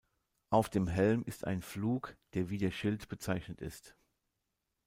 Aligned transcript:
Auf 0.49 0.69
dem 0.71 0.87
Helm 0.87 1.21
ist 1.27 1.45
ein 1.45 1.61
Flug, 1.61 2.17
der 2.33 2.49
wie 2.49 2.57
der 2.57 2.71
Schild 2.71 3.07
bezeichnet 3.07 3.61
ist. 3.61 3.95